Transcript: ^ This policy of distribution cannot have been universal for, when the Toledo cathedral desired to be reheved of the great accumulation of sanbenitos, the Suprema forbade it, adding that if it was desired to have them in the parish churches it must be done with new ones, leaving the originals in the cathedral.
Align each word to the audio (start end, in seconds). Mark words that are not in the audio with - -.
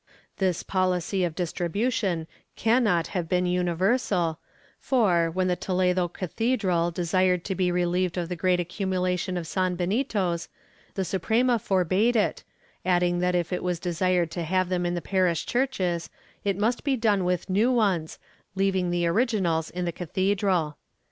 ^ 0.01 0.03
This 0.37 0.63
policy 0.63 1.23
of 1.23 1.35
distribution 1.35 2.25
cannot 2.55 3.05
have 3.13 3.29
been 3.29 3.45
universal 3.45 4.39
for, 4.79 5.29
when 5.29 5.47
the 5.47 5.55
Toledo 5.55 6.07
cathedral 6.07 6.89
desired 6.89 7.43
to 7.45 7.53
be 7.53 7.69
reheved 7.69 8.17
of 8.17 8.27
the 8.27 8.35
great 8.35 8.59
accumulation 8.59 9.37
of 9.37 9.45
sanbenitos, 9.45 10.47
the 10.95 11.05
Suprema 11.05 11.59
forbade 11.59 12.15
it, 12.15 12.43
adding 12.83 13.19
that 13.19 13.35
if 13.35 13.53
it 13.53 13.61
was 13.61 13.79
desired 13.79 14.31
to 14.31 14.41
have 14.41 14.69
them 14.69 14.87
in 14.87 14.95
the 14.95 15.03
parish 15.03 15.45
churches 15.45 16.09
it 16.43 16.57
must 16.57 16.83
be 16.83 16.97
done 16.97 17.23
with 17.23 17.47
new 17.47 17.71
ones, 17.71 18.17
leaving 18.55 18.89
the 18.89 19.05
originals 19.05 19.69
in 19.69 19.85
the 19.85 19.91
cathedral. 19.91 20.77